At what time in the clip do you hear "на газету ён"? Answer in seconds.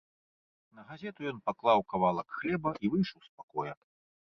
0.77-1.37